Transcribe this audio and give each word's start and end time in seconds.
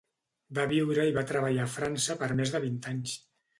Va 0.59 0.63
viure 0.71 1.05
i 1.09 1.13
va 1.19 1.25
treballar 1.33 1.67
a 1.69 1.73
França 1.75 2.19
per 2.25 2.33
més 2.43 2.57
de 2.57 2.65
vint 2.67 2.83
anys. 2.97 3.17